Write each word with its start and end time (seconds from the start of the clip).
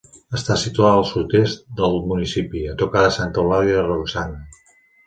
Està 0.37 0.55
situada 0.61 0.95
al 1.01 1.05
sud-oest 1.09 1.61
del 1.83 1.99
municipi, 2.13 2.65
a 2.73 2.77
tocar 2.83 3.07
de 3.07 3.17
Santa 3.21 3.45
Eulàlia 3.45 3.79
de 3.83 3.87
Ronçana. 3.93 4.47